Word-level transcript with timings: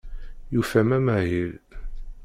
Yufa-am 0.53 0.89
amahil. 0.97 1.51